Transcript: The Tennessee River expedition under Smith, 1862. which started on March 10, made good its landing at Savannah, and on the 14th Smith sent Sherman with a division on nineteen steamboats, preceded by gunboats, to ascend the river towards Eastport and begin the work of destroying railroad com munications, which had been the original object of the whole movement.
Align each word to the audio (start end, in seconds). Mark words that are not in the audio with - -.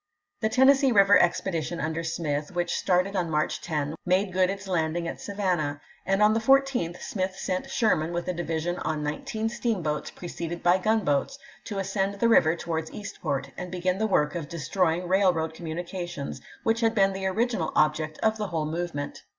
The 0.39 0.49
Tennessee 0.49 0.91
River 0.91 1.19
expedition 1.21 1.79
under 1.79 2.03
Smith, 2.03 2.55
1862. 2.55 2.57
which 2.57 2.75
started 2.75 3.15
on 3.15 3.29
March 3.29 3.61
10, 3.61 3.93
made 4.03 4.33
good 4.33 4.49
its 4.49 4.67
landing 4.67 5.07
at 5.07 5.21
Savannah, 5.21 5.79
and 6.07 6.23
on 6.23 6.33
the 6.33 6.39
14th 6.39 6.99
Smith 6.99 7.35
sent 7.35 7.69
Sherman 7.69 8.11
with 8.11 8.27
a 8.27 8.33
division 8.33 8.77
on 8.79 9.03
nineteen 9.03 9.47
steamboats, 9.47 10.09
preceded 10.09 10.63
by 10.63 10.79
gunboats, 10.79 11.37
to 11.65 11.77
ascend 11.77 12.15
the 12.15 12.27
river 12.29 12.55
towards 12.55 12.91
Eastport 12.91 13.51
and 13.55 13.69
begin 13.71 13.99
the 13.99 14.07
work 14.07 14.33
of 14.33 14.49
destroying 14.49 15.07
railroad 15.07 15.53
com 15.53 15.67
munications, 15.67 16.41
which 16.63 16.79
had 16.79 16.95
been 16.95 17.13
the 17.13 17.27
original 17.27 17.71
object 17.75 18.17
of 18.23 18.37
the 18.39 18.47
whole 18.47 18.65
movement. 18.65 19.21